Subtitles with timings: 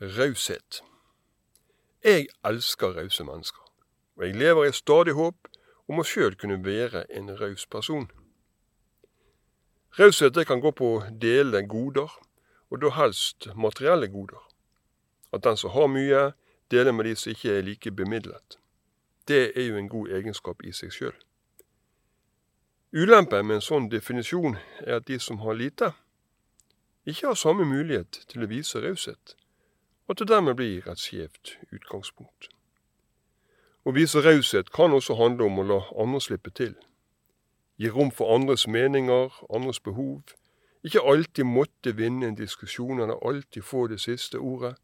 [0.00, 0.82] raushet.
[2.04, 3.72] Jeg elsker rause mennesker,
[4.16, 5.48] og jeg lever i stadig håp
[5.88, 8.06] om å sjøl kunne være en raus person.
[9.98, 12.08] Raushet kan gå på å dele goder,
[12.70, 14.40] og da helst materielle goder.
[15.32, 16.30] At den som har mye,
[16.70, 18.56] deler med de som ikke er like bemidlet.
[19.28, 21.16] Det er jo en god egenskap i seg sjøl.
[22.96, 24.56] Ulempen med en sånn definisjon
[24.86, 25.92] er at de som har lite,
[27.04, 29.36] ikke har samme mulighet til å vise raushet,
[30.10, 32.50] at det dermed blir et skjevt utgangspunkt.
[33.86, 36.74] Å vise raushet kan også handle om å la andre slippe til.
[37.80, 40.34] Gi rom for andres meninger, andres behov.
[40.84, 44.74] Ikke alltid måtte vinne en diskusjon eller alltid få det siste ordet.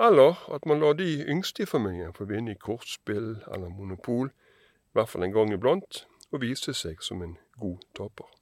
[0.00, 4.96] Eller at man lar de yngste i familien få vinne i kortspill eller monopol, i
[4.96, 8.41] hvert fall en gang iblant, og vise seg som en god taper.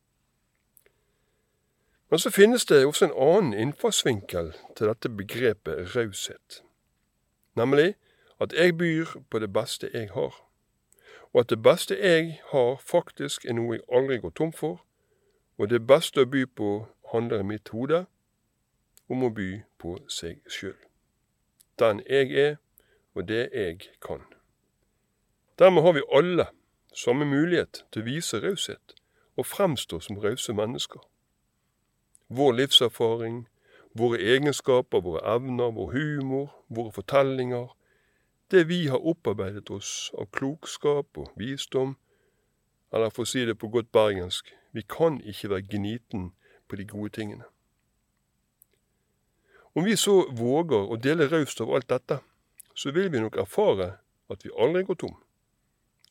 [2.11, 6.63] Men så finnes det også en annen innfallsvinkel til dette begrepet raushet.
[7.57, 7.95] Nemlig
[8.41, 10.35] at jeg byr på det beste jeg har,
[11.33, 14.83] og at det beste jeg har faktisk er noe jeg aldri går tom for,
[15.59, 16.71] og det beste å by på
[17.13, 18.07] handler i mitt hode
[19.11, 20.79] om å by på seg sjøl.
[21.79, 22.57] Den jeg er,
[23.15, 24.25] og det jeg kan.
[25.59, 26.47] Dermed har vi alle
[26.95, 28.95] samme mulighet til å vise raushet
[29.37, 31.03] og fremstå som rause mennesker.
[32.31, 33.49] Vår livserfaring,
[33.93, 37.73] våre egenskaper, våre evner, vår humor, våre fortellinger,
[38.51, 41.97] det vi har opparbeidet oss av klokskap og visdom,
[42.95, 46.29] eller for å si det på godt bergensk, vi kan ikke være gniten
[46.71, 47.47] på de gode tingene.
[49.75, 52.21] Om vi så våger å dele raust av alt dette,
[52.75, 53.97] så vil vi nok erfare
[54.31, 55.19] at vi aldri går tom.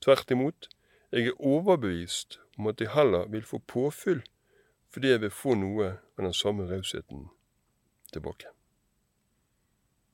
[0.03, 0.67] Tvert imot,
[1.15, 4.19] jeg er overbevist om at jeg heller vil få påfyll
[4.93, 7.27] fordi jeg vil få noe av den samme rausheten
[8.13, 8.49] tilbake.